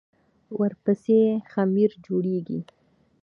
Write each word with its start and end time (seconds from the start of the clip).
ورپسې 0.59 1.19
خمیر 1.51 1.91
جوړېږي. 2.05 2.59